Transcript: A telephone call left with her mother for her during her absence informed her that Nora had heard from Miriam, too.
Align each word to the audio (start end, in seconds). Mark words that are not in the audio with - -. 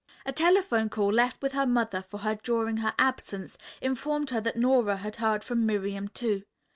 A 0.25 0.31
telephone 0.33 0.89
call 0.89 1.13
left 1.13 1.43
with 1.43 1.51
her 1.51 1.67
mother 1.67 2.03
for 2.09 2.21
her 2.21 2.33
during 2.33 2.77
her 2.77 2.95
absence 2.97 3.55
informed 3.83 4.31
her 4.31 4.41
that 4.41 4.55
Nora 4.57 4.97
had 4.97 5.17
heard 5.17 5.43
from 5.43 5.63
Miriam, 5.63 6.07
too. 6.07 6.41